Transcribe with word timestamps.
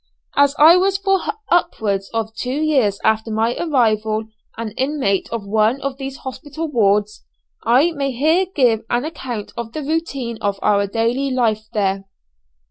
As 0.35 0.55
I 0.57 0.77
was 0.77 0.97
for 0.97 1.19
upwards 1.51 2.09
of 2.11 2.33
two 2.33 2.59
years 2.59 2.99
after 3.03 3.29
my 3.29 3.55
arrival 3.57 4.23
an 4.57 4.71
inmate 4.71 5.29
of 5.31 5.45
one 5.45 5.79
of 5.81 5.97
these 5.99 6.17
hospital 6.17 6.67
wards, 6.67 7.23
I 7.65 7.91
may 7.91 8.11
here 8.11 8.47
give 8.55 8.81
an 8.89 9.05
outline 9.05 9.49
of 9.55 9.73
the 9.73 9.83
routine 9.83 10.39
of 10.41 10.57
our 10.63 10.87
daily 10.87 11.29
life 11.29 11.65
there. 11.73 12.05